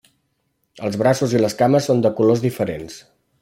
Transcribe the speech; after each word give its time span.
Els 0.87 0.97
braços 1.03 1.37
i 1.39 1.43
les 1.43 1.57
cames 1.61 1.91
són 1.91 2.01
de 2.07 2.13
colors 2.21 2.45
diferents. 2.49 3.01